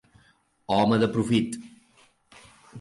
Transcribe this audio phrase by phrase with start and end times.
[0.77, 1.61] Home de profit.